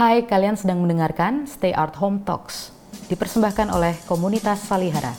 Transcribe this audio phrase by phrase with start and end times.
[0.00, 2.72] Hai, kalian sedang mendengarkan Stay Art Home Talks,
[3.12, 5.12] dipersembahkan oleh komunitas Salihara.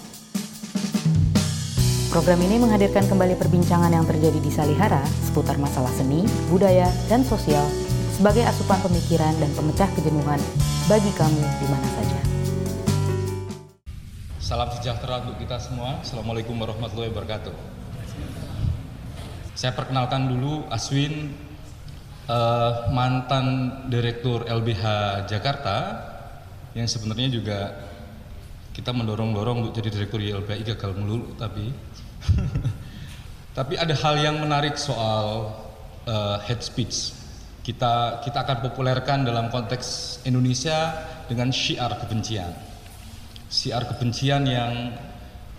[2.10, 7.62] Program ini menghadirkan kembali perbincangan yang terjadi di Salihara seputar masalah seni, budaya, dan sosial
[8.18, 10.42] sebagai asupan pemikiran dan pemecah kejenuhan
[10.90, 12.20] bagi kamu di mana saja.
[14.42, 16.02] Salam sejahtera untuk kita semua.
[16.02, 17.54] Assalamualaikum warahmatullahi wabarakatuh.
[19.54, 21.38] Saya perkenalkan dulu Aswin,
[22.30, 23.46] eh, mantan
[23.90, 24.84] direktur LBH
[25.26, 25.78] Jakarta,
[26.76, 27.60] yang sebenarnya juga
[28.72, 31.68] kita mendorong-dorong untuk jadi direktur YLBHI gagal melulu, tapi
[33.58, 35.52] tapi ada hal yang menarik soal
[36.08, 37.12] uh, hate speech.
[37.62, 40.96] Kita kita akan populerkan dalam konteks Indonesia
[41.28, 42.50] dengan syiar kebencian.
[43.52, 44.96] Syiar kebencian yang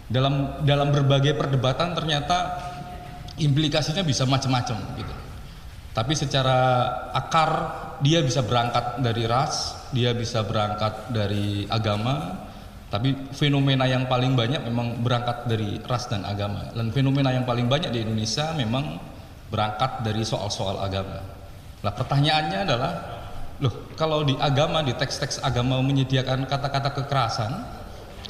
[0.08, 2.58] dalam dalam berbagai perdebatan ternyata
[3.36, 5.14] implikasinya bisa macam-macam gitu.
[5.92, 7.50] Tapi secara akar
[8.00, 12.48] dia bisa berangkat dari ras, dia bisa berangkat dari agama,
[12.88, 16.72] tapi fenomena yang paling banyak memang berangkat dari ras dan agama.
[16.72, 18.96] Dan fenomena yang paling banyak di Indonesia memang
[19.52, 21.20] berangkat dari soal-soal agama.
[21.84, 22.92] Nah pertanyaannya adalah,
[23.60, 27.52] loh kalau di agama, di teks-teks agama menyediakan kata-kata kekerasan,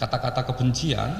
[0.03, 1.11] kata-kata kebencian,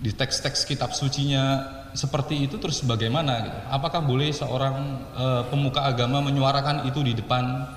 [0.00, 3.58] di teks-teks kitab sucinya seperti itu terus bagaimana gitu?
[3.70, 4.76] Apakah boleh seorang
[5.14, 7.70] e, pemuka agama menyuarakan itu di depan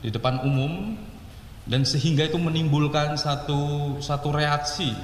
[0.00, 0.94] di depan umum
[1.66, 4.94] dan sehingga itu menimbulkan satu satu reaksi,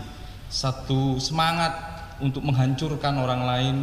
[0.46, 1.74] satu semangat
[2.22, 3.76] untuk menghancurkan orang lain,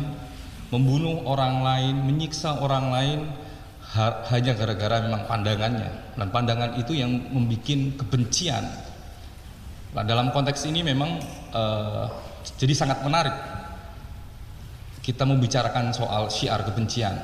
[0.72, 3.20] membunuh orang lain, menyiksa orang lain
[4.00, 8.64] ha, hanya gara-gara memang pandangannya dan pandangan itu yang membuat kebencian.
[9.92, 11.20] Nah, dalam konteks ini memang
[11.52, 12.06] uh,
[12.56, 13.59] jadi sangat menarik
[15.00, 17.16] kita membicarakan soal syiar kebencian.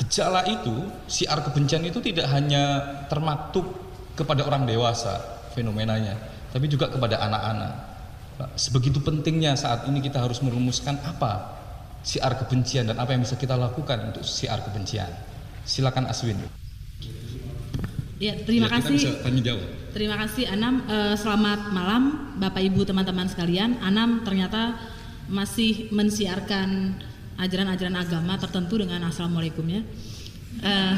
[0.00, 2.80] Gejala itu, syiar kebencian itu tidak hanya
[3.12, 3.68] termaktub
[4.16, 5.20] kepada orang dewasa
[5.52, 6.16] fenomenanya,
[6.54, 7.72] tapi juga kepada anak-anak.
[8.56, 11.60] Sebegitu pentingnya saat ini kita harus merumuskan apa
[12.00, 15.12] siar kebencian dan apa yang bisa kita lakukan untuk siar kebencian.
[15.68, 16.40] Silakan Aswin.
[18.20, 18.96] Ya, terima ya, kasih.
[18.96, 19.68] Bisa tanya jawab.
[19.92, 20.84] Terima kasih Anam.
[20.88, 22.02] Uh, selamat malam
[22.36, 23.80] Bapak Ibu teman-teman sekalian.
[23.80, 24.76] Anam ternyata
[25.30, 26.98] masih mensiarkan
[27.38, 29.86] ajaran-ajaran agama tertentu dengan assalamualaikumnya.
[30.60, 30.94] Uh,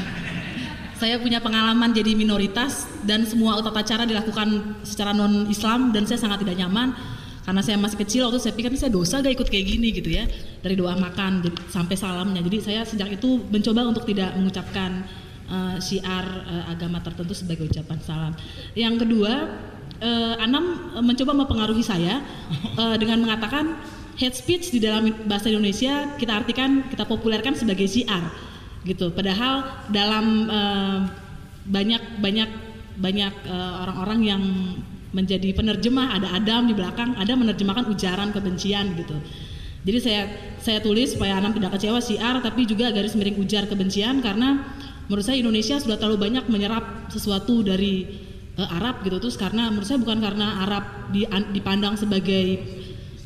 [0.96, 6.18] saya punya pengalaman jadi minoritas dan semua tata cara dilakukan secara non Islam dan saya
[6.18, 6.94] sangat tidak nyaman.
[7.42, 9.90] Karena saya masih kecil waktu saya pikir saya dosa gak ikut kayak gini?
[9.90, 10.30] gitu ya.
[10.62, 11.42] Dari doa makan
[11.74, 12.38] sampai salamnya.
[12.38, 15.02] Jadi saya sejak itu mencoba untuk tidak mengucapkan
[15.50, 18.32] uh, syiar uh, agama tertentu sebagai ucapan salam.
[18.78, 19.58] Yang kedua
[19.98, 22.22] uh, Anam mencoba mempengaruhi saya
[22.78, 23.74] uh, dengan mengatakan
[24.16, 28.28] hate speech di dalam bahasa Indonesia kita artikan kita populerkan sebagai syiar
[28.84, 29.14] gitu.
[29.14, 30.98] Padahal dalam uh,
[31.66, 32.50] banyak banyak
[32.98, 34.42] banyak uh, orang-orang yang
[35.12, 39.16] menjadi penerjemah ada Adam di belakang, ada menerjemahkan ujaran kebencian gitu.
[39.82, 40.22] Jadi saya
[40.62, 44.62] saya tulis supaya Anam tidak kecewa siar tapi juga garis miring ujar kebencian karena
[45.10, 48.06] menurut saya Indonesia sudah terlalu banyak menyerap sesuatu dari
[48.56, 50.84] uh, Arab gitu terus karena menurut saya bukan karena Arab
[51.50, 52.62] dipandang sebagai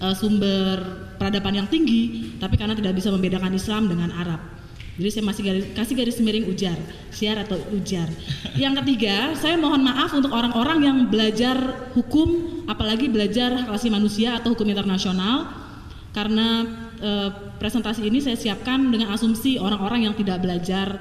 [0.01, 0.81] uh, sumber
[1.17, 4.57] peradaban yang tinggi tapi karena tidak bisa membedakan Islam dengan Arab.
[4.97, 6.77] Jadi saya masih garis, kasih garis miring ujar,
[7.13, 8.09] siar atau ujar.
[8.57, 14.41] Yang ketiga, saya mohon maaf untuk orang-orang yang belajar hukum, apalagi belajar hak asasi manusia
[14.41, 15.53] atau hukum internasional,
[16.17, 16.65] karena
[16.97, 17.11] e,
[17.61, 20.97] presentasi ini saya siapkan dengan asumsi orang-orang yang tidak belajar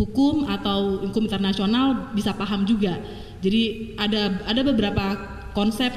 [0.00, 2.96] hukum atau hukum internasional bisa paham juga.
[3.44, 5.04] Jadi ada ada beberapa
[5.52, 5.92] konsep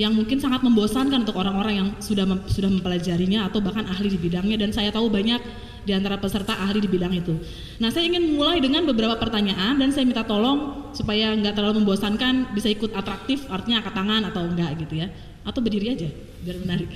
[0.00, 4.18] yang mungkin sangat membosankan untuk orang-orang yang sudah mem, sudah mempelajarinya atau bahkan ahli di
[4.18, 5.40] bidangnya dan saya tahu banyak
[5.82, 7.34] di antara peserta ahli di bidang itu.
[7.82, 12.54] Nah, saya ingin mulai dengan beberapa pertanyaan dan saya minta tolong supaya nggak terlalu membosankan,
[12.54, 15.10] bisa ikut atraktif, artinya angkat tangan atau enggak gitu ya,
[15.42, 16.08] atau berdiri aja
[16.40, 16.88] biar menarik.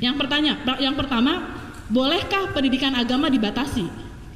[0.00, 1.32] Yang pertanya, yang pertama,
[1.92, 3.86] bolehkah pendidikan agama dibatasi?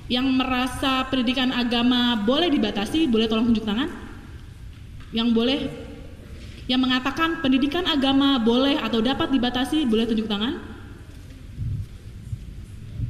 [0.04, 3.88] Yang merasa pendidikan agama boleh dibatasi, boleh tolong tunjuk tangan?
[5.16, 5.58] Yang boleh
[6.64, 10.74] yang mengatakan pendidikan agama boleh atau dapat dibatasi, boleh tunjuk tangan?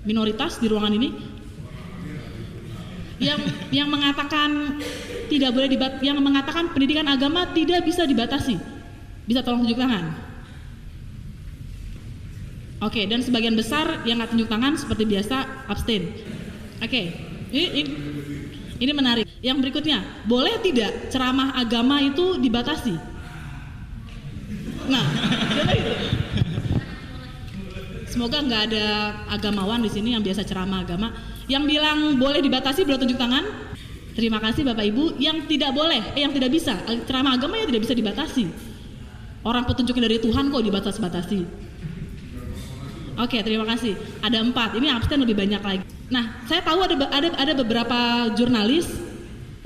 [0.05, 1.11] minoritas di ruangan ini.
[3.19, 3.41] Yang
[3.73, 4.79] yang mengatakan
[5.33, 8.61] tidak boleh dibat yang mengatakan pendidikan agama tidak bisa dibatasi.
[9.25, 10.13] Bisa tolong tunjuk tangan.
[12.85, 16.13] Oke dan sebagian besar yang nggak tunjuk tangan seperti biasa abstain.
[16.85, 17.17] Oke
[17.49, 17.91] ini, ini
[18.77, 19.25] ini menarik.
[19.41, 23.14] Yang berikutnya boleh tidak ceramah agama itu dibatasi
[24.89, 25.07] nah
[28.15, 28.87] Semoga nggak ada
[29.27, 31.11] agamawan di sini yang biasa ceramah agama.
[31.51, 33.43] Yang bilang boleh dibatasi boleh tunjuk tangan.
[34.15, 35.19] Terima kasih Bapak Ibu.
[35.19, 38.47] Yang tidak boleh, eh, yang tidak bisa, eh, ceramah agama yang tidak bisa dibatasi.
[39.43, 41.41] Orang petunjuknya dari Tuhan kok dibatas-batasi.
[43.19, 43.99] Oke, terima kasih.
[44.23, 44.79] Ada empat.
[44.79, 45.83] Ini absen lebih banyak lagi.
[46.07, 48.87] Nah, saya tahu ada ada ada beberapa jurnalis,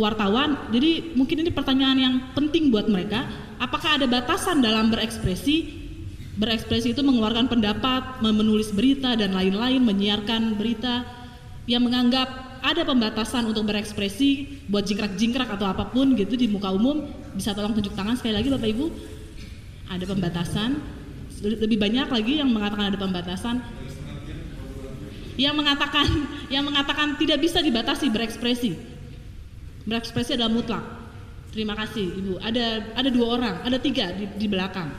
[0.00, 0.72] wartawan.
[0.72, 3.28] Jadi mungkin ini pertanyaan yang penting buat mereka.
[3.58, 5.86] Apakah ada batasan dalam berekspresi?
[6.38, 11.02] Berekspresi itu mengeluarkan pendapat, menulis berita dan lain-lain, menyiarkan berita
[11.66, 17.10] yang menganggap ada pembatasan untuk berekspresi buat jingkrak-jingkrak atau apa pun gitu di muka umum.
[17.34, 18.86] Bisa tolong tunjuk tangan sekali lagi Bapak Ibu.
[19.90, 20.70] Ada pembatasan.
[21.42, 23.56] Lebih banyak lagi yang mengatakan ada pembatasan.
[25.38, 26.06] Yang mengatakan
[26.50, 28.78] yang mengatakan tidak bisa dibatasi berekspresi.
[29.86, 30.98] Berekspresi adalah mutlak
[31.52, 34.90] terima kasih Ibu ada ada dua orang ada tiga di, di belakang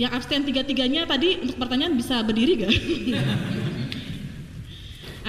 [0.00, 2.72] yang absen tiga-tiganya tadi untuk pertanyaan bisa berdiri gak?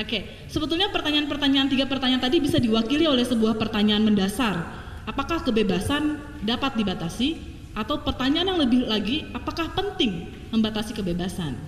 [0.01, 4.63] Oke, sebetulnya pertanyaan-pertanyaan tiga pertanyaan tadi bisa diwakili oleh sebuah pertanyaan mendasar.
[5.03, 6.15] Apakah kebebasan
[6.47, 7.35] dapat dibatasi?
[7.75, 11.59] Atau pertanyaan yang lebih lagi, apakah penting membatasi kebebasan?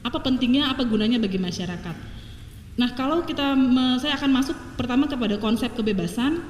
[0.00, 1.96] Apa pentingnya, apa gunanya bagi masyarakat?
[2.76, 3.56] Nah, kalau kita,
[4.00, 6.40] saya akan masuk pertama kepada konsep kebebasan.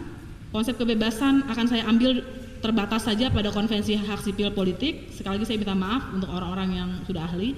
[0.56, 2.24] Konsep kebebasan akan saya ambil
[2.64, 5.12] terbatas saja pada konvensi hak sipil politik.
[5.12, 7.52] Sekali lagi saya minta maaf untuk orang-orang yang sudah ahli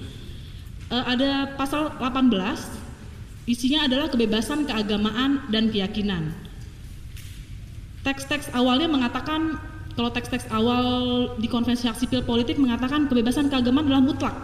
[0.91, 6.35] uh, ada pasal 18 isinya adalah kebebasan keagamaan dan keyakinan.
[8.03, 9.63] Teks-teks awalnya mengatakan
[9.95, 10.83] kalau teks-teks awal
[11.39, 14.35] di konvensi hak sipil politik mengatakan kebebasan keagamaan adalah mutlak.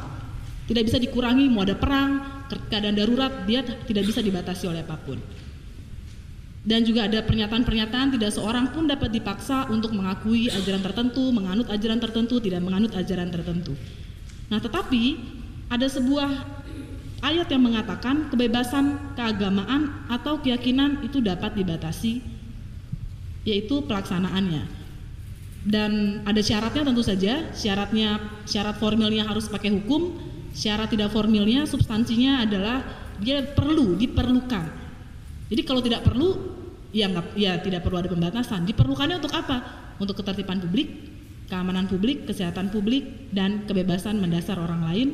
[0.71, 2.23] Tidak bisa dikurangi mau ada perang,
[2.71, 5.19] keadaan darurat dia tidak bisa dibatasi oleh apa pun.
[6.65, 12.01] Dan juga ada pernyataan-pernyataan tidak seorang pun dapat dipaksa untuk mengakui ajaran tertentu, menganut ajaran
[12.01, 13.77] tertentu, tidak menganut ajaran tertentu.
[14.49, 15.03] Nah, tetapi
[15.69, 16.29] ada sebuah
[17.25, 22.21] ayat yang mengatakan kebebasan keagamaan atau keyakinan itu dapat dibatasi
[23.45, 24.65] yaitu pelaksanaannya
[25.65, 30.17] dan ada syaratnya tentu saja syaratnya syarat formilnya harus pakai hukum
[30.53, 32.85] syarat tidak formilnya substansinya adalah
[33.17, 34.65] dia perlu diperlukan
[35.49, 36.54] jadi kalau tidak perlu
[36.95, 39.57] ya nggak ya tidak perlu ada pembatasan diperlukannya untuk apa
[39.99, 40.87] untuk ketertiban publik
[41.51, 45.07] keamanan publik kesehatan publik dan kebebasan mendasar orang lain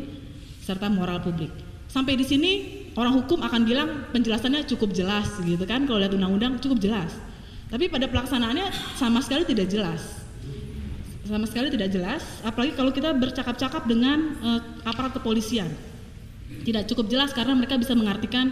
[0.61, 1.51] serta moral publik.
[1.91, 2.51] Sampai di sini
[2.95, 7.11] orang hukum akan bilang penjelasannya cukup jelas gitu kan kalau lihat undang-undang cukup jelas.
[7.67, 10.23] Tapi pada pelaksanaannya sama sekali tidak jelas.
[11.27, 15.71] Sama sekali tidak jelas, apalagi kalau kita bercakap-cakap dengan uh, aparat kepolisian.
[16.67, 18.51] Tidak cukup jelas karena mereka bisa mengartikan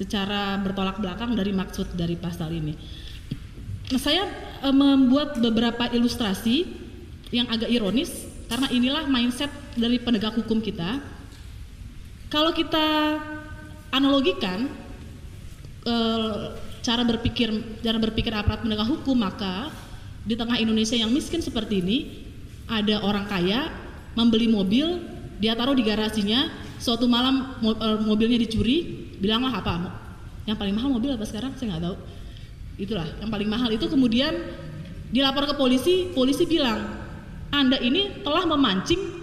[0.00, 2.72] secara bertolak belakang dari maksud dari pasal ini.
[4.00, 4.24] Saya
[4.64, 6.64] uh, membuat beberapa ilustrasi
[7.30, 8.08] yang agak ironis
[8.48, 10.98] karena inilah mindset dari penegak hukum kita
[12.26, 13.18] kalau kita
[13.94, 14.66] analogikan
[15.86, 15.94] e,
[16.82, 19.70] cara berpikir cara berpikir aparat penegak hukum maka
[20.26, 21.98] di tengah Indonesia yang miskin seperti ini
[22.66, 23.70] ada orang kaya
[24.18, 24.98] membeli mobil
[25.38, 26.50] dia taruh di garasinya
[26.80, 29.92] suatu malam eh, mobilnya dicuri bilanglah apa
[30.48, 31.96] yang paling mahal mobil apa sekarang saya nggak tahu
[32.80, 34.32] itulah yang paling mahal itu kemudian
[35.12, 36.80] dilapor ke polisi polisi bilang
[37.52, 39.20] anda ini telah memancing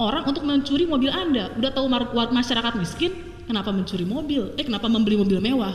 [0.00, 1.52] orang untuk mencuri mobil Anda.
[1.56, 1.88] Udah tahu
[2.32, 3.12] masyarakat miskin,
[3.48, 4.52] kenapa mencuri mobil?
[4.60, 5.72] Eh, kenapa membeli mobil mewah?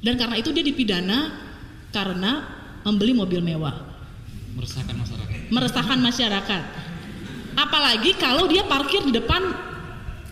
[0.00, 1.34] Dan karena itu dia dipidana
[1.90, 2.46] karena
[2.86, 3.74] membeli mobil mewah.
[4.54, 5.38] Meresahkan masyarakat.
[5.48, 6.62] Meresahkan masyarakat.
[7.58, 9.42] Apalagi kalau dia parkir di depan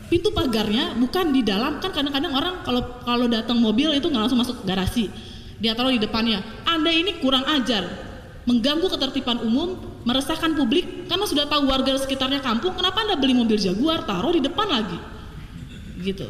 [0.06, 4.40] pintu pagarnya bukan di dalam kan kadang-kadang orang kalau kalau datang mobil itu nggak langsung
[4.40, 5.10] masuk garasi.
[5.56, 6.44] Dia taruh di depannya.
[6.68, 7.88] Anda ini kurang ajar.
[8.46, 9.74] Mengganggu ketertiban umum
[10.06, 11.08] meresahkan publik.
[11.10, 14.04] Karena sudah tahu warga sekitarnya kampung kenapa anda beli mobil Jaguar?
[14.04, 14.98] Taruh di depan lagi.
[16.04, 16.28] Gitu.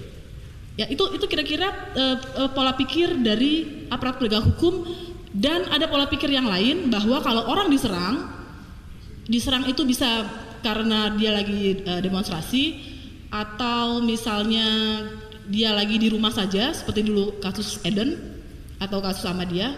[0.76, 2.16] Ya itu itu kira-kira uh,
[2.46, 4.86] uh, pola pikir dari aparat penegak hukum.
[5.36, 8.24] Dan ada pola pikir yang lain bahwa kalau orang diserang
[9.26, 10.24] diserang itu bisa
[10.62, 12.85] karena dia lagi uh, demonstrasi
[13.30, 14.66] atau misalnya
[15.46, 18.18] dia lagi di rumah saja seperti dulu kasus Eden
[18.82, 19.74] atau kasus sama dia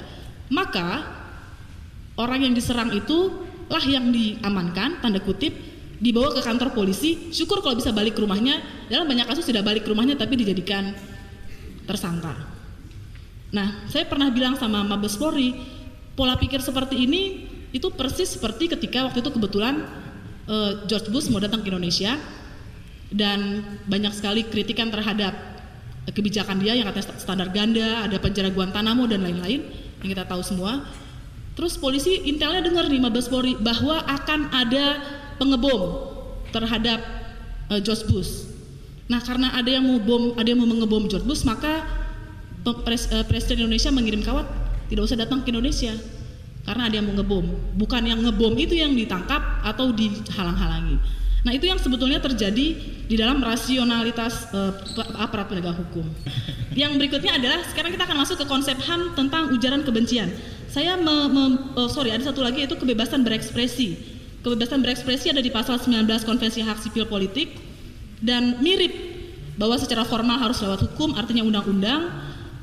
[0.48, 1.04] maka
[2.16, 3.32] orang yang diserang itu
[3.68, 5.52] lah yang diamankan tanda kutip
[6.00, 7.30] dibawa ke kantor polisi.
[7.34, 8.62] Syukur kalau bisa balik ke rumahnya.
[8.88, 10.96] Dalam banyak kasus tidak balik ke rumahnya tapi dijadikan
[11.84, 12.32] tersangka.
[13.52, 15.52] Nah saya pernah bilang sama Mabes Polri
[16.16, 17.22] pola pikir seperti ini
[17.70, 19.84] itu persis seperti ketika waktu itu kebetulan
[20.48, 22.16] uh, George Bush mau datang ke Indonesia
[23.08, 25.32] dan banyak sekali kritikan terhadap
[26.12, 29.60] kebijakan dia yang katanya standar ganda, ada penjara Guantanamo dan lain-lain
[30.04, 30.84] yang kita tahu semua.
[31.58, 35.02] Terus polisi intelnya dengar nih Mabes Polri bahwa akan ada
[35.42, 36.06] pengebom
[36.54, 37.02] terhadap
[37.68, 38.46] uh, George Bush.
[39.10, 41.82] Nah karena ada yang mau bom, ada yang mau mengebom George Bush, maka
[42.84, 44.46] pres- eh, Presiden Indonesia mengirim kawat
[44.92, 45.96] tidak usah datang ke Indonesia
[46.68, 47.46] karena ada yang mau ngebom.
[47.80, 51.00] Bukan yang ngebom itu yang ditangkap atau dihalang-halangi.
[51.48, 52.76] Nah itu yang sebetulnya terjadi
[53.08, 56.04] di dalam rasionalitas pe- aparat penegak hukum.
[56.76, 60.28] Yang berikutnya adalah sekarang kita akan masuk ke konsep HAM tentang ujaran kebencian.
[60.68, 63.96] Saya me- me- oh, sorry ada satu lagi yaitu kebebasan berekspresi.
[64.44, 67.56] Kebebasan berekspresi ada di pasal 19 Konvensi Hak Sipil Politik
[68.20, 68.92] dan mirip
[69.56, 72.12] bahwa secara formal harus lewat hukum artinya undang-undang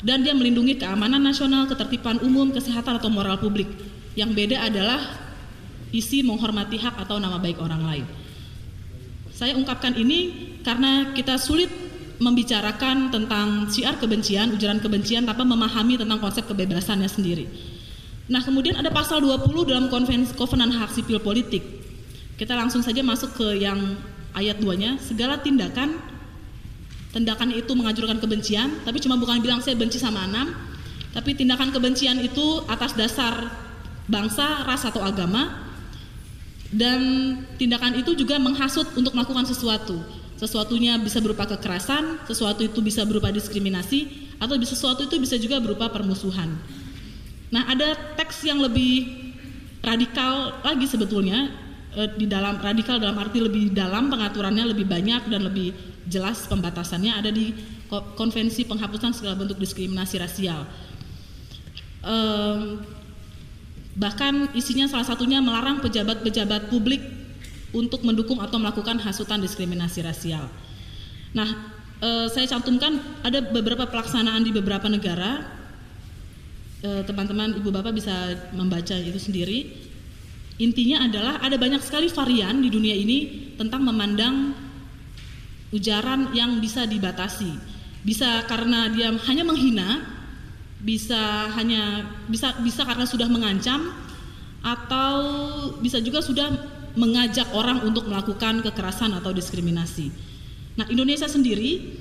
[0.06, 3.66] dan dia melindungi keamanan nasional, ketertiban umum, kesehatan atau moral publik.
[4.14, 5.02] Yang beda adalah
[5.90, 8.25] isi menghormati hak atau nama baik orang lain.
[9.36, 10.32] Saya ungkapkan ini
[10.64, 11.68] karena kita sulit
[12.24, 17.44] membicarakan tentang syiar kebencian, ujaran kebencian tanpa memahami tentang konsep kebebasannya sendiri.
[18.32, 21.62] Nah, kemudian ada pasal 20 dalam konvensi Kovenan Hak Sipil Politik.
[22.40, 24.00] Kita langsung saja masuk ke yang
[24.32, 26.16] ayat 2-nya, segala tindakan
[27.12, 30.52] tindakan itu mengajurkan kebencian, tapi cuma bukan bilang saya benci sama Anam,
[31.16, 33.52] tapi tindakan kebencian itu atas dasar
[34.08, 35.65] bangsa, ras atau agama,
[36.74, 37.00] dan
[37.60, 40.02] tindakan itu juga menghasut untuk melakukan sesuatu.
[40.36, 45.88] Sesuatunya bisa berupa kekerasan, sesuatu itu bisa berupa diskriminasi, atau sesuatu itu bisa juga berupa
[45.88, 46.52] permusuhan.
[47.54, 49.08] Nah, ada teks yang lebih
[49.80, 51.54] radikal lagi sebetulnya
[51.96, 55.72] eh, di dalam radikal dalam arti lebih dalam pengaturannya lebih banyak dan lebih
[56.10, 57.54] jelas pembatasannya ada di
[57.86, 60.66] Ko- Konvensi Penghapusan Segala Bentuk Diskriminasi Rasial.
[63.96, 67.00] Bahkan isinya salah satunya melarang pejabat-pejabat publik
[67.72, 70.48] untuk mendukung atau melakukan hasutan diskriminasi rasial.
[71.36, 71.50] Nah,
[72.00, 75.44] eh, saya cantumkan ada beberapa pelaksanaan di beberapa negara.
[76.84, 78.14] Eh, Teman-teman, ibu bapak bisa
[78.56, 79.60] membaca itu sendiri.
[80.56, 84.56] Intinya adalah ada banyak sekali varian di dunia ini tentang memandang
[85.76, 87.76] ujaran yang bisa dibatasi.
[88.08, 90.15] Bisa karena dia hanya menghina,
[90.86, 93.90] bisa hanya bisa bisa karena sudah mengancam
[94.62, 95.18] atau
[95.82, 96.54] bisa juga sudah
[96.94, 100.14] mengajak orang untuk melakukan kekerasan atau diskriminasi.
[100.78, 101.98] Nah, Indonesia sendiri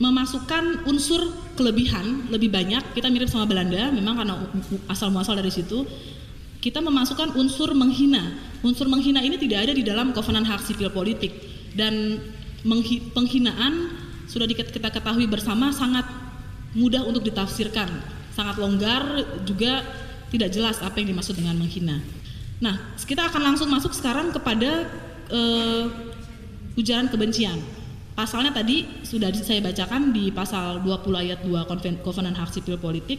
[0.00, 1.20] memasukkan unsur
[1.58, 2.96] kelebihan lebih banyak.
[2.96, 4.34] Kita mirip sama Belanda, memang karena
[4.88, 5.84] asal muasal dari situ.
[6.60, 8.32] Kita memasukkan unsur menghina.
[8.64, 11.32] Unsur menghina ini tidak ada di dalam Kovenan Hak Sipil Politik
[11.76, 12.20] dan
[13.16, 13.92] penghinaan
[14.28, 16.04] sudah kita ketahui bersama sangat
[16.76, 17.88] mudah untuk ditafsirkan,
[18.34, 19.02] sangat longgar
[19.42, 19.82] juga
[20.30, 21.98] tidak jelas apa yang dimaksud dengan menghina.
[22.62, 24.86] Nah, kita akan langsung masuk sekarang kepada
[25.32, 25.84] eh,
[26.78, 27.58] ujaran kebencian.
[28.14, 33.18] Pasalnya tadi sudah saya bacakan di pasal 20 ayat 2 Konven- Kovenan Hak Sipil Politik.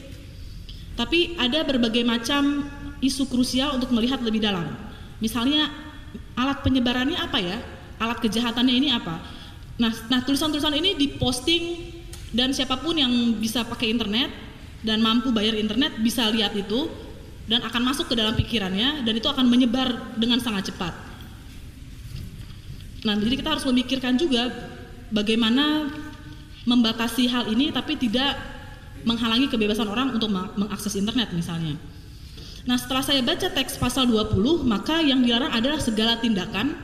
[0.94, 2.70] Tapi ada berbagai macam
[3.01, 4.77] isu krusial untuk melihat lebih dalam.
[5.18, 5.74] Misalnya
[6.38, 7.58] alat penyebarannya apa ya?
[7.98, 9.18] Alat kejahatannya ini apa?
[9.82, 11.89] Nah, nah tulisan-tulisan ini diposting
[12.30, 13.10] dan siapa pun yang
[13.41, 14.30] bisa pakai internet
[14.82, 16.90] dan mampu bayar internet bisa lihat itu
[17.46, 20.94] dan akan masuk ke dalam pikirannya dan itu akan menyebar dengan sangat cepat.
[23.02, 24.50] Nah, jadi kita harus memikirkan juga
[25.10, 25.90] bagaimana
[26.70, 28.38] membatasi hal ini tapi tidak
[29.02, 31.78] menghalangi kebebasan orang untuk meng- mengakses internet misalnya.
[32.70, 36.78] Nah, setelah saya baca teks pasal 20, maka yang dilarang adalah segala tindakan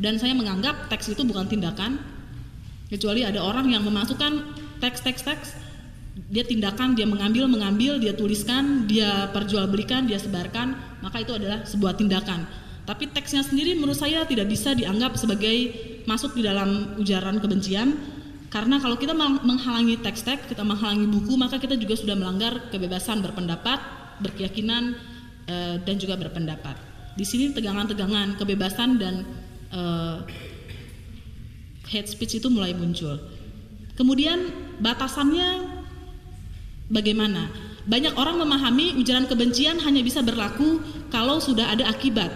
[0.00, 2.00] dan saya menganggap teks itu bukan tindakan
[2.88, 5.69] kecuali ada orang yang memasukkan teks-teks-teks
[6.30, 11.94] dia tindakan, dia mengambil, mengambil, dia tuliskan, dia perjualbelikan, dia sebarkan, maka itu adalah sebuah
[11.94, 12.46] tindakan.
[12.86, 15.70] Tapi teksnya sendiri menurut saya tidak bisa dianggap sebagai
[16.10, 17.94] masuk di dalam ujaran kebencian
[18.50, 23.22] karena kalau kita meng- menghalangi teks-teks, kita menghalangi buku, maka kita juga sudah melanggar kebebasan
[23.22, 23.78] berpendapat,
[24.18, 24.98] berkeyakinan,
[25.46, 26.74] eh, dan juga berpendapat.
[27.14, 29.22] Di sini tegangan-tegangan kebebasan dan
[29.70, 30.18] eh,
[31.94, 33.22] hate speech itu mulai muncul.
[33.94, 34.50] Kemudian
[34.82, 35.69] batasannya
[36.90, 37.48] bagaimana?
[37.88, 42.28] Banyak orang memahami ujaran kebencian hanya bisa berlaku kalau sudah ada akibat.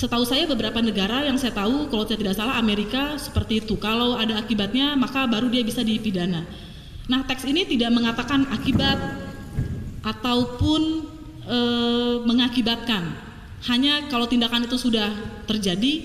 [0.00, 3.76] Setahu saya beberapa negara yang saya tahu, kalau saya tidak salah Amerika seperti itu.
[3.76, 6.48] Kalau ada akibatnya maka baru dia bisa dipidana.
[7.12, 8.96] Nah teks ini tidak mengatakan akibat
[10.00, 11.04] ataupun
[11.44, 13.28] eh, mengakibatkan.
[13.68, 15.12] Hanya kalau tindakan itu sudah
[15.44, 16.00] terjadi,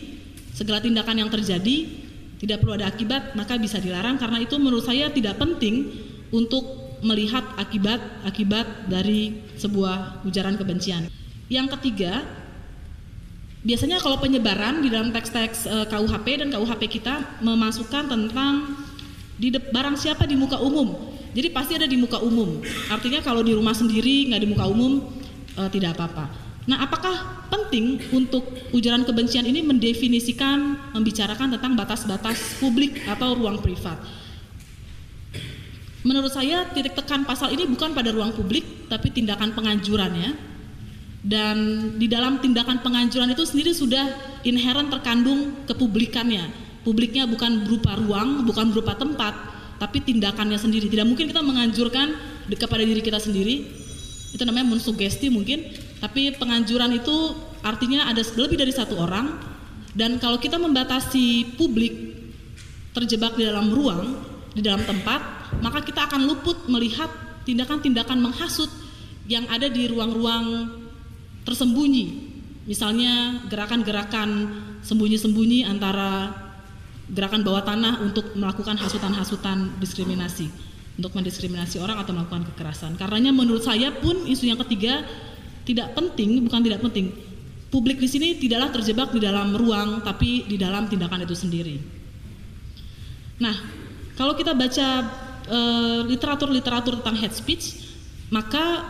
[0.52, 2.04] segala tindakan yang terjadi
[2.36, 5.88] tidak perlu ada akibat maka bisa dilarang karena itu menurut saya tidak penting
[6.36, 11.08] untuk melihat akibat-akibat dari sebuah ujaran kebencian.
[11.52, 12.24] Yang ketiga,
[13.66, 18.78] biasanya kalau penyebaran di dalam teks-teks eh, KUHP dan KUHP kita memasukkan tentang
[19.36, 21.12] di barang siapa di muka umum.
[21.36, 22.64] Jadi pasti ada di muka umum.
[22.88, 25.04] Artinya kalau di rumah sendiri nggak di muka umum
[25.60, 26.46] eh, tidak apa-apa.
[26.66, 28.42] Nah, apakah penting untuk
[28.74, 34.02] ujaran kebencian ini mendefinisikan, membicarakan tentang batas-batas publik atau ruang privat?
[36.06, 40.38] Menurut saya titik tekan pasal ini bukan pada ruang publik tapi tindakan penganjurannya
[41.26, 41.58] dan
[41.98, 44.06] di dalam tindakan penganjuran itu sendiri sudah
[44.46, 46.46] inherent terkandung kepublikannya.
[46.86, 49.34] Publiknya bukan berupa ruang bukan berupa tempat
[49.82, 50.86] tapi tindakannya sendiri.
[50.86, 52.14] Tidak mungkin kita menganjurkan
[52.54, 53.66] kepada diri kita sendiri.
[54.38, 55.66] Itu namanya mensugesti mungkin.
[55.98, 57.34] Tapi penganjuran itu
[57.66, 59.34] artinya ada lebih dari satu orang.
[59.98, 62.22] Dan kalau kita membatasi publik
[62.94, 67.12] terjebak di dalam ruang di dalam tempat maka kita akan luput melihat
[67.46, 68.72] tindakan-tindakan menghasut
[69.30, 70.72] yang ada di ruang-ruang
[71.46, 72.34] tersembunyi.
[72.66, 74.30] Misalnya gerakan-gerakan
[74.82, 76.34] sembunyi-sembunyi antara
[77.06, 80.50] gerakan bawah tanah untuk melakukan hasutan-hasutan diskriminasi,
[80.98, 82.98] untuk mendiskriminasi orang atau melakukan kekerasan.
[82.98, 85.06] Karenanya menurut saya pun isu yang ketiga
[85.70, 87.14] tidak penting, bukan tidak penting.
[87.70, 91.78] Publik di sini tidaklah terjebak di dalam ruang, tapi di dalam tindakan itu sendiri.
[93.42, 93.85] Nah,
[94.16, 95.06] kalau kita baca
[95.46, 97.94] Eh, literatur-literatur tentang hate speech,
[98.34, 98.82] maka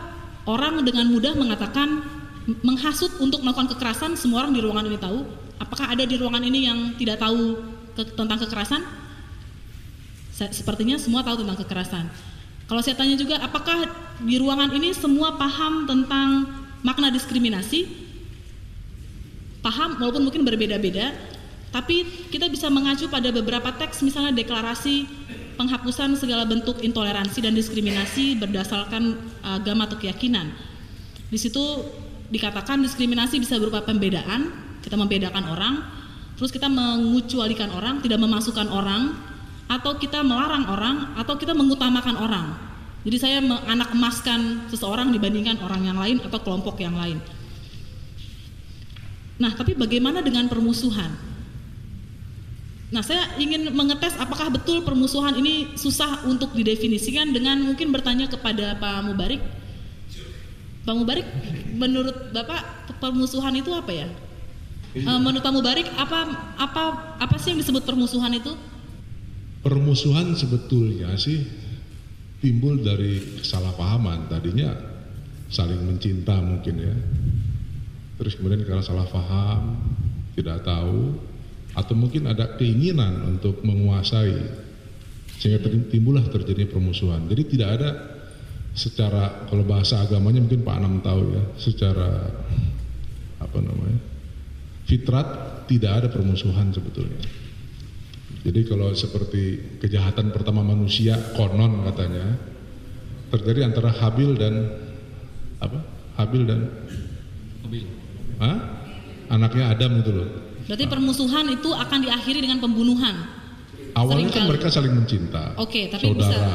[0.48, 2.00] orang dengan mudah mengatakan
[2.64, 5.20] menghasut untuk melakukan kekerasan semua orang di ruangan ini tahu.
[5.60, 7.60] Apakah ada di ruangan ini yang tidak tahu
[7.92, 8.80] ke, tentang kekerasan?
[10.32, 12.08] Sepertinya semua tahu tentang kekerasan.
[12.72, 13.92] Kalau saya tanya juga, apakah
[14.24, 17.84] di ruangan ini semua paham tentang makna diskriminasi?
[19.60, 21.12] Paham, walaupun mungkin berbeda-beda,
[21.74, 25.06] tapi kita bisa mengacu pada beberapa teks, misalnya deklarasi
[25.56, 30.52] penghapusan segala bentuk intoleransi dan diskriminasi berdasarkan agama atau keyakinan.
[31.26, 31.62] Di situ
[32.30, 34.52] dikatakan diskriminasi bisa berupa pembedaan,
[34.84, 35.74] kita membedakan orang,
[36.38, 39.16] terus kita mengucualikan orang, tidak memasukkan orang,
[39.66, 42.46] atau kita melarang orang, atau kita mengutamakan orang.
[43.06, 47.22] Jadi saya anak emaskan seseorang dibandingkan orang yang lain atau kelompok yang lain.
[49.36, 51.25] Nah, tapi bagaimana dengan permusuhan?
[52.86, 58.78] Nah, saya ingin mengetes apakah betul permusuhan ini susah untuk didefinisikan dengan mungkin bertanya kepada
[58.78, 59.42] Pak Mubarik.
[60.86, 61.26] Pak Mubarik,
[61.74, 64.08] menurut Bapak permusuhan itu apa ya?
[64.96, 65.18] Iya.
[65.20, 66.18] menurut Pak Mubarik, apa
[66.56, 66.82] apa
[67.18, 68.54] apa sih yang disebut permusuhan itu?
[69.66, 71.42] Permusuhan sebetulnya sih
[72.38, 74.30] timbul dari kesalahpahaman.
[74.30, 74.72] Tadinya
[75.50, 76.94] saling mencinta mungkin ya.
[78.16, 79.76] Terus kemudian karena salah paham,
[80.32, 81.18] tidak tahu,
[81.76, 84.64] atau mungkin ada keinginan untuk menguasai
[85.36, 87.28] sehingga timbullah terjadi permusuhan.
[87.28, 87.90] Jadi tidak ada
[88.72, 92.08] secara kalau bahasa agamanya mungkin Pak Anam tahu ya, secara
[93.36, 94.00] apa namanya?
[94.86, 95.28] fitrat
[95.66, 97.18] tidak ada permusuhan sebetulnya.
[98.46, 102.38] Jadi kalau seperti kejahatan pertama manusia konon katanya
[103.34, 104.54] terjadi antara Habil dan
[105.58, 105.82] apa?
[106.14, 106.70] Habil dan
[107.66, 107.84] Habil.
[108.38, 108.58] Hah?
[109.26, 110.30] Anaknya Adam itu loh.
[110.66, 113.14] Berarti permusuhan itu akan diakhiri dengan pembunuhan.
[113.96, 115.56] Awalnya kan mereka saling mencinta.
[115.56, 116.34] Oke, okay, tapi saudara.
[116.36, 116.46] Bisa.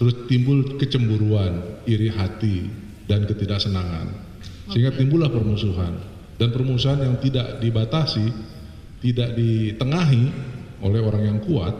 [0.00, 2.68] Terus timbul kecemburuan, iri hati
[3.10, 4.06] dan ketidaksenangan.
[4.70, 5.98] Sehingga timbullah permusuhan.
[6.40, 8.32] Dan permusuhan yang tidak dibatasi,
[9.04, 10.24] tidak ditengahi
[10.80, 11.74] oleh orang yang kuat,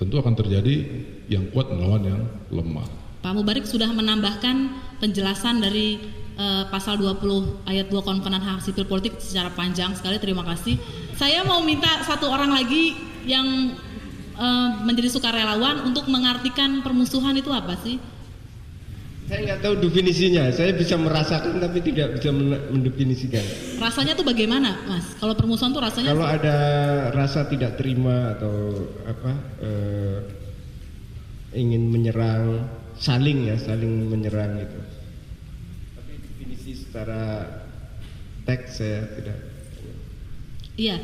[0.00, 0.86] tentu akan terjadi
[1.28, 2.88] yang kuat melawan yang lemah.
[3.20, 6.00] Pak Mubarik sudah menambahkan penjelasan dari
[6.40, 10.16] uh, pasal 20 ayat 2 Konvenan Hak Sipil Politik secara panjang sekali.
[10.16, 10.80] Terima kasih.
[11.20, 12.96] Saya mau minta satu orang lagi
[13.28, 13.76] yang
[14.40, 18.00] uh, menjadi sukarelawan untuk mengartikan permusuhan itu apa sih?
[19.30, 20.50] Saya nggak tahu definisinya.
[20.50, 23.44] Saya bisa merasakan tapi tidak bisa mendefinisikan.
[23.78, 25.14] Rasanya tuh bagaimana, Mas?
[25.22, 26.10] Kalau permusuhan tuh rasanya?
[26.10, 26.56] Kalau ada
[27.14, 30.18] rasa tidak terima atau apa uh,
[31.54, 32.66] ingin menyerang,
[32.98, 34.89] saling ya, saling menyerang itu
[36.90, 37.46] secara
[38.42, 39.38] teks saya tidak.
[40.74, 40.98] Iya,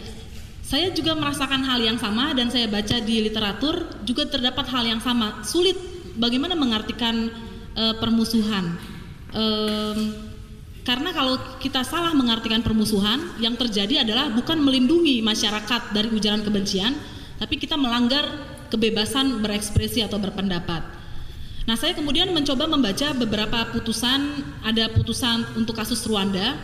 [0.67, 4.99] saya juga merasakan hal yang sama dan saya baca di literatur juga terdapat hal yang
[4.99, 5.47] sama.
[5.47, 5.79] Sulit
[6.19, 7.31] bagaimana mengartikan
[7.79, 8.75] uh, permusuhan.
[9.31, 10.27] Um,
[10.83, 16.99] karena kalau kita salah mengartikan permusuhan, yang terjadi adalah bukan melindungi masyarakat dari ujaran kebencian,
[17.39, 18.27] tapi kita melanggar
[18.75, 21.06] kebebasan berekspresi atau berpendapat.
[21.67, 26.55] Nah, saya kemudian mencoba membaca beberapa putusan, ada putusan untuk kasus Rwanda.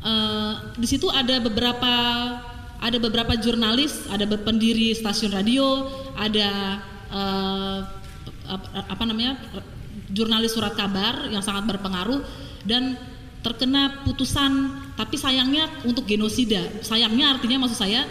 [0.00, 1.92] Uh, di situ ada beberapa
[2.80, 5.84] ada beberapa jurnalis, ada pendiri stasiun radio,
[6.16, 6.80] ada
[7.12, 7.78] uh,
[8.88, 9.36] apa namanya
[10.08, 12.24] jurnalis surat kabar yang sangat berpengaruh
[12.64, 12.96] dan
[13.44, 16.64] terkena putusan tapi sayangnya untuk genosida.
[16.80, 18.08] Sayangnya artinya maksud saya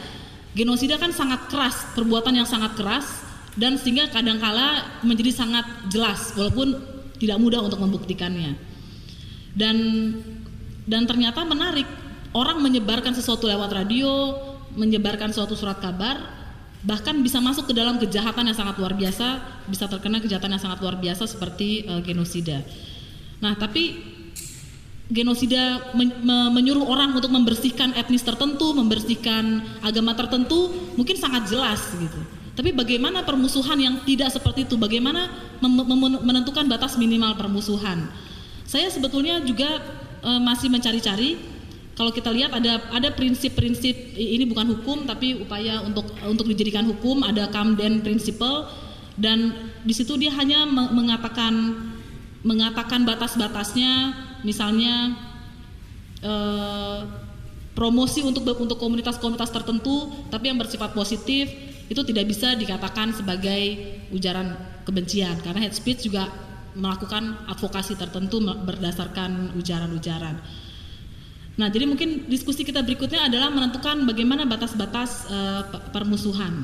[0.53, 6.77] genosida kan sangat keras, perbuatan yang sangat keras dan sehingga kadangkala menjadi sangat jelas walaupun
[7.17, 8.55] tidak mudah untuk membuktikannya.
[9.55, 9.77] Dan
[10.89, 11.85] dan ternyata menarik
[12.33, 14.37] orang menyebarkan sesuatu lewat radio,
[14.77, 16.39] menyebarkan suatu surat kabar
[16.79, 20.79] bahkan bisa masuk ke dalam kejahatan yang sangat luar biasa, bisa terkena kejahatan yang sangat
[20.79, 22.63] luar biasa seperti uh, genosida.
[23.43, 23.99] Nah, tapi
[25.11, 31.83] genosida men me menyuruh orang untuk membersihkan etnis tertentu, membersihkan agama tertentu, mungkin sangat jelas
[31.99, 32.38] gitu.
[32.59, 34.75] Tapi bagaimana permusuhan yang tidak seperti itu?
[34.75, 35.31] Bagaimana
[36.19, 38.11] menentukan batas minimal permusuhan?
[38.67, 39.79] Saya sebetulnya juga
[40.19, 41.39] e, masih mencari-cari.
[41.95, 47.23] Kalau kita lihat ada ada prinsip-prinsip ini bukan hukum tapi upaya untuk untuk dijadikan hukum
[47.23, 48.67] ada Camden Principle
[49.15, 51.79] dan di situ dia hanya mengatakan
[52.43, 54.11] mengatakan batas-batasnya
[54.43, 55.15] misalnya
[56.19, 56.33] e,
[57.71, 63.61] promosi untuk untuk komunitas-komunitas tertentu tapi yang bersifat positif itu tidak bisa dikatakan sebagai
[64.13, 64.53] ujaran
[64.85, 66.29] kebencian karena hate speech juga
[66.77, 70.37] melakukan advokasi tertentu berdasarkan ujaran-ujaran.
[71.59, 76.63] Nah, jadi mungkin diskusi kita berikutnya adalah menentukan bagaimana batas-batas uh, permusuhan.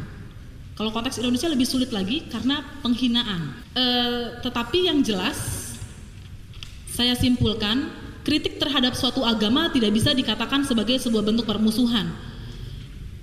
[0.77, 3.41] Kalau konteks Indonesia lebih sulit lagi karena penghinaan.
[3.75, 5.73] Uh, tetapi yang jelas
[6.87, 7.91] saya simpulkan
[8.23, 12.07] kritik terhadap suatu agama tidak bisa dikatakan sebagai sebuah bentuk permusuhan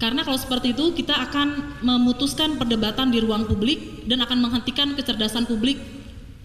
[0.02, 5.46] karena kalau seperti itu kita akan memutuskan perdebatan di ruang publik dan akan menghentikan kecerdasan
[5.46, 5.78] publik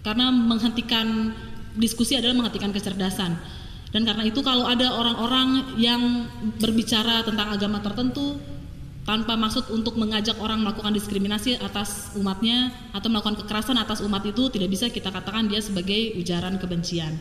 [0.06, 1.34] karena menghentikan
[1.74, 3.34] diskusi adalah menghentikan kecerdasan.
[3.89, 6.30] Dan karena itu kalau ada orang-orang yang
[6.62, 8.38] berbicara tentang agama tertentu
[9.10, 14.54] tanpa maksud untuk mengajak orang melakukan diskriminasi atas umatnya atau melakukan kekerasan atas umat itu
[14.54, 17.17] tidak bisa kita katakan dia sebagai ujaran kebencian.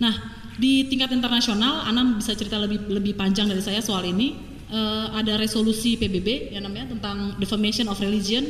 [0.00, 0.16] Nah,
[0.56, 5.36] di tingkat internasional Anam bisa cerita lebih lebih panjang dari saya soal ini uh, ada
[5.36, 8.48] resolusi PBB yang namanya tentang defamation of religion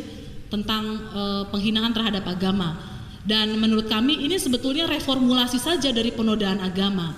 [0.49, 2.79] tentang uh, penghinaan terhadap agama.
[3.23, 7.15] Dan menurut kami ini sebetulnya reformulasi saja dari penodaan agama.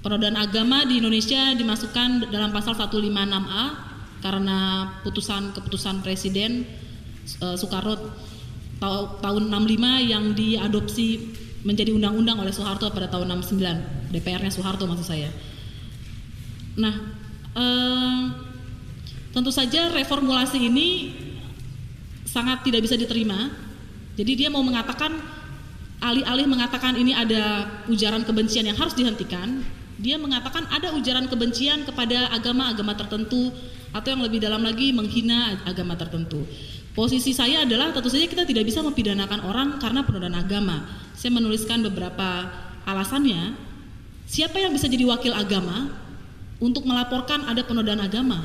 [0.00, 3.64] Penodaan agama di Indonesia dimasukkan dalam pasal 156A
[4.24, 4.58] karena
[5.04, 6.64] putusan keputusan Presiden
[7.42, 7.98] uh, Soekarno
[9.20, 11.08] tahun 65 yang diadopsi
[11.66, 14.14] menjadi undang-undang oleh Soeharto pada tahun 69.
[14.14, 15.28] DPR-nya Soeharto maksud saya.
[16.76, 17.25] Nah,
[19.32, 21.12] Tentu saja reformulasi ini
[22.24, 23.48] sangat tidak bisa diterima.
[24.16, 25.12] Jadi dia mau mengatakan
[26.00, 29.64] alih-alih mengatakan ini ada ujaran kebencian yang harus dihentikan,
[29.96, 33.52] dia mengatakan ada ujaran kebencian kepada agama-agama tertentu
[33.92, 36.44] atau yang lebih dalam lagi menghina agama tertentu.
[36.96, 40.84] Posisi saya adalah tentu saja kita tidak bisa mempidanakan orang karena penodaan agama.
[41.12, 42.48] Saya menuliskan beberapa
[42.88, 43.52] alasannya.
[44.24, 45.92] Siapa yang bisa jadi wakil agama
[46.62, 48.40] untuk melaporkan ada penodaan agama.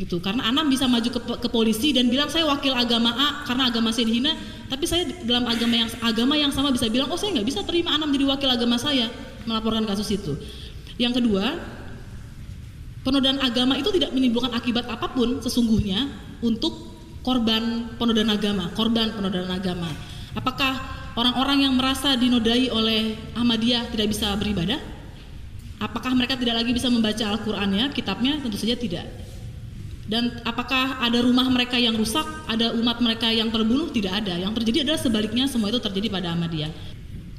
[0.00, 0.16] Gitu.
[0.24, 3.92] Karena Anam bisa maju ke, ke polisi dan bilang saya wakil agama A karena agama
[3.92, 4.32] saya dihina
[4.72, 7.92] tapi saya dalam agama yang agama yang sama bisa bilang oh saya nggak bisa terima
[7.92, 9.12] Anam jadi wakil agama saya
[9.44, 10.32] melaporkan kasus itu.
[10.96, 11.52] Yang kedua
[13.04, 16.08] penodaan agama itu tidak menimbulkan akibat apa pun sesungguhnya
[16.40, 16.72] untuk
[17.20, 19.92] korban penodaan agama korban penodaan agama.
[20.32, 20.80] Apakah
[21.12, 24.80] orang-orang yang merasa dinodai oleh Ahmadiyah tidak bisa beribadah
[25.80, 28.36] Apakah mereka tidak lagi bisa membaca Al-Qur'annya, kitabnya?
[28.44, 29.08] Tentu saja tidak.
[30.10, 33.88] Dan apakah ada rumah mereka yang rusak, ada umat mereka yang terbunuh?
[33.88, 34.36] Tidak ada.
[34.36, 36.68] Yang terjadi adalah sebaliknya semua itu terjadi pada Ahmadiyah.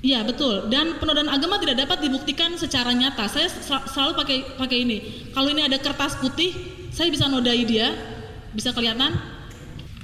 [0.02, 0.72] Iya betul.
[0.74, 3.30] Dan penodaan agama tidak dapat dibuktikan secara nyata.
[3.30, 3.46] Saya
[3.86, 4.98] selalu pakai pakai ini.
[5.30, 6.56] Kalau ini ada kertas putih,
[6.90, 7.94] saya bisa nodai dia,
[8.58, 9.14] bisa kelihatan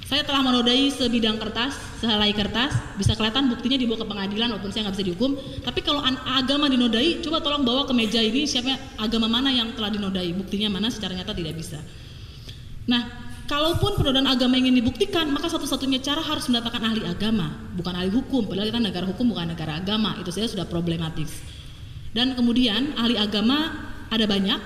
[0.08, 4.88] saya telah menodai sebidang kertas, sehelai kertas, bisa kelihatan buktinya dibawa ke pengadilan walaupun saya
[4.88, 5.36] nggak bisa dihukum.
[5.60, 9.92] Tapi kalau agama dinodai, coba tolong bawa ke meja ini siapa agama mana yang telah
[9.92, 11.76] dinodai, buktinya mana secara nyata tidak bisa.
[12.88, 13.04] Nah,
[13.52, 18.48] kalaupun penodaan agama ingin dibuktikan, maka satu-satunya cara harus mendatangkan ahli agama, bukan ahli hukum.
[18.48, 21.36] Padahal kita negara hukum bukan negara agama, itu saja sudah problematis.
[22.16, 23.76] Dan kemudian ahli agama
[24.08, 24.56] ada banyak,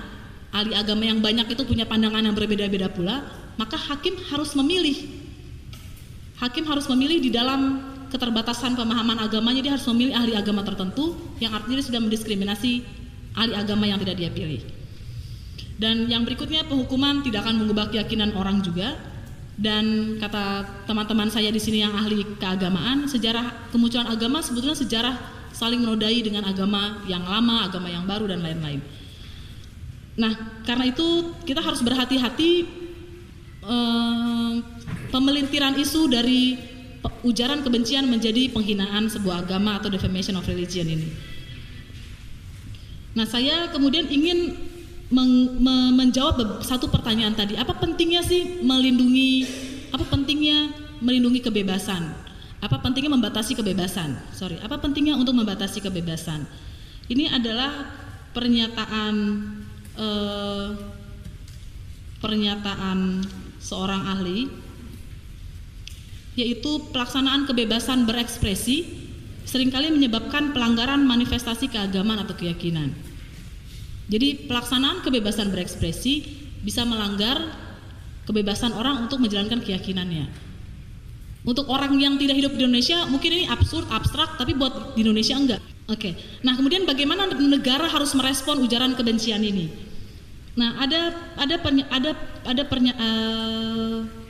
[0.55, 3.27] ahli agama yang banyak itu punya pandangan yang berbeda-beda pula,
[3.59, 5.22] maka hakim harus memilih
[6.43, 7.79] hakim harus memilih di dalam
[8.11, 12.83] keterbatasan pemahaman agamanya dia harus memilih ahli agama tertentu yang artinya dia sudah mendiskriminasi
[13.33, 14.61] ahli agama yang tidak dia pilih.
[15.79, 18.93] Dan yang berikutnya penghukuman tidak akan mengubah keyakinan orang juga.
[19.53, 25.13] Dan kata teman-teman saya di sini yang ahli keagamaan, sejarah kemunculan agama sebetulnya sejarah
[25.53, 28.81] saling menodai dengan agama yang lama, agama yang baru dan lain-lain.
[30.17, 30.33] Nah,
[30.65, 32.51] karena itu kita harus berhati-hati
[33.61, 33.92] eh,
[35.13, 36.57] pemelintiran isu dari
[37.21, 41.07] ujaran kebencian menjadi penghinaan sebuah agama atau defamation of religion ini.
[43.13, 44.57] Nah, saya kemudian ingin
[45.13, 45.61] men
[45.93, 47.53] menjawab satu pertanyaan tadi.
[47.53, 49.45] Apa pentingnya sih melindungi
[49.93, 52.09] apa pentingnya melindungi kebebasan?
[52.57, 54.17] Apa pentingnya membatasi kebebasan?
[54.33, 56.49] Sorry, apa pentingnya untuk membatasi kebebasan?
[57.05, 57.93] Ini adalah
[58.33, 59.15] pernyataan
[59.93, 60.67] eh,
[62.17, 63.21] pernyataan
[63.61, 64.62] seorang ahli
[66.33, 69.05] yaitu pelaksanaan kebebasan berekspresi
[69.43, 72.89] sering kali menyebabkan pelanggaran manifestasi keagamaan atau keyakinan.
[74.09, 76.25] Jadi pelaksanaan kebebasan berekspresi
[76.63, 77.39] bisa melanggar
[78.25, 80.27] kebebasan orang untuk menjalankan keyakinannya.
[81.43, 85.35] Untuk orang yang tidak hidup di Indonesia mungkin ini absurd, abstrak, tapi buat di Indonesia
[85.35, 85.61] enggak.
[85.91, 86.15] Oke.
[86.39, 89.67] Nah, kemudian bagaimana negara harus merespon ujaran kebencian ini?
[90.55, 91.59] Nah, ada ada
[91.91, 92.11] ada
[92.47, 94.22] ada pernya, uh,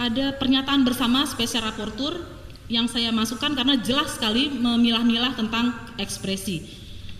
[0.00, 2.16] ada pernyataan bersama spesial raportur
[2.72, 6.64] yang saya masukkan karena jelas sekali memilah-milah tentang ekspresi.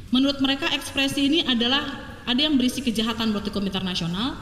[0.09, 1.85] Menurut mereka ekspresi ini adalah
[2.25, 4.33] ada yang berisi kejahatan berarti hukum internasional,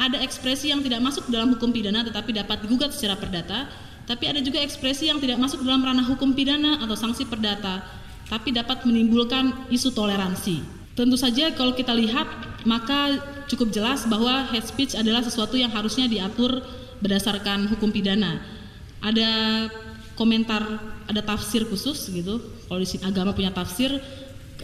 [0.00, 3.68] ada ekspresi yang tidak masuk dalam hukum pidana tetapi dapat digugat secara perdata,
[4.08, 7.84] tapi ada juga ekspresi yang tidak masuk dalam ranah hukum pidana atau sanksi perdata,
[8.32, 10.64] tapi dapat menimbulkan isu toleransi.
[10.96, 12.24] Tentu saja kalau kita lihat
[12.64, 13.20] maka
[13.52, 16.64] cukup jelas bahwa hate speech adalah sesuatu yang harusnya diatur
[17.00, 18.40] berdasarkan hukum pidana.
[19.00, 19.30] Ada
[20.16, 20.62] komentar,
[21.06, 22.40] ada tafsir khusus gitu.
[22.66, 23.92] Kalau di agama punya tafsir,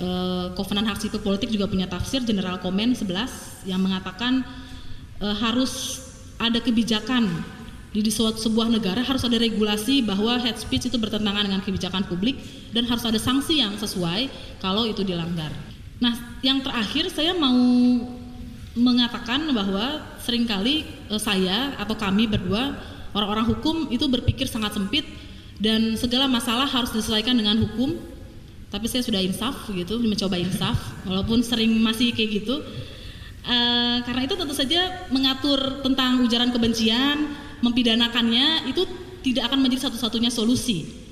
[0.01, 4.43] eh, Hak Sipil Politik juga punya tafsir General Komen 11 yang mengatakan
[5.23, 6.03] eh, harus
[6.41, 7.29] ada kebijakan
[7.93, 12.41] di suatu sebuah negara harus ada regulasi bahwa hate speech itu bertentangan dengan kebijakan publik
[12.73, 14.33] dan harus ada sanksi yang sesuai
[14.65, 15.53] kalau itu dilanggar.
[16.01, 17.53] Nah, yang terakhir saya mau
[18.73, 22.77] mengatakan bahwa sering kali eh, saya atau kami berdua
[23.13, 25.05] orang-orang hukum itu berpikir sangat sempit
[25.61, 27.95] dan segala masalah harus diselesaikan dengan hukum.
[28.73, 32.57] Tapi saya sudah insaf gitu, mencoba insaf walaupun sering masih kayak gitu.
[33.43, 38.87] Uh, karena itu tentu saja mengatur tentang ujaran kebencian, mempidanakannya itu
[39.27, 41.03] tidak akan menjadi satu-satunya solusi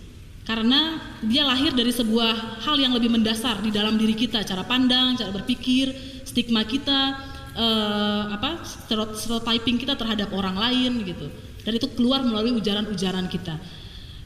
[0.50, 5.14] karena dia lahir dari sebuah hal yang lebih mendasar di dalam diri kita cara pandang
[5.14, 5.94] cara berpikir
[6.26, 11.26] stigma kita uh, apa stereotyping kita terhadap orang lain gitu.
[11.60, 13.60] Dan itu keluar melalui ujaran-ujaran kita.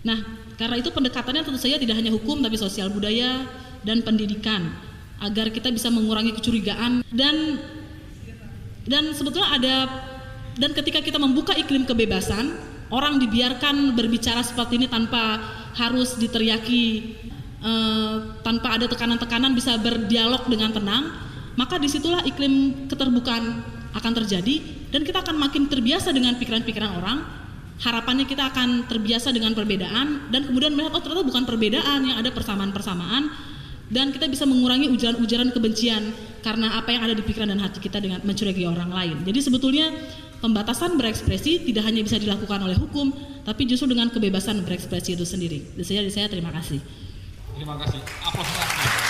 [0.04, 0.18] Nah
[0.54, 3.46] karena itu pendekatannya tentu saja tidak hanya hukum tapi sosial budaya
[3.82, 4.70] dan pendidikan.
[5.22, 7.06] Agar kita bisa mengurangi kecurigaan.
[7.08, 7.58] Dan
[8.84, 9.76] dan sebetulnya ada
[10.54, 12.54] dan ketika kita membuka iklim kebebasan,
[12.94, 15.42] orang dibiarkan berbicara seperti ini tanpa
[15.74, 17.16] harus diteriaki,
[17.58, 21.10] uh, tanpa ada tekanan-tekanan bisa berdialog dengan tenang,
[21.54, 23.62] maka di situlah iklim keterbukaan
[23.94, 27.18] akan terjadi dan kita akan makin terbiasa dengan pikiran-pikiran orang.
[27.74, 32.30] Harapannya kita akan terbiasa dengan perbedaan dan kemudian melihat oh ternyata bukan perbedaan yang ada
[32.30, 33.34] persamaan-persamaan
[33.90, 37.98] dan kita bisa mengurangi ujaran-ujaran kebencian karena apa yang ada di pikiran dan hati kita
[37.98, 39.16] dengan mencurigai orang lain.
[39.26, 39.90] Jadi sebetulnya
[40.38, 43.10] pembatasan berekspresi tidak hanya bisa dilakukan oleh hukum,
[43.42, 45.74] tapi justru dengan kebebasan berekspresi itu sendiri.
[45.76, 46.80] Jadi saya, saya terima kasih.
[47.58, 48.00] Terima kasih.
[48.22, 49.03] Aplaus